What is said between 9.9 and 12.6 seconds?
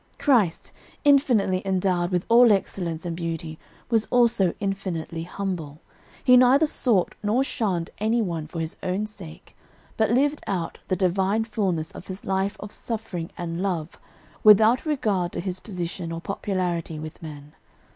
but lived out the divine fullness of His life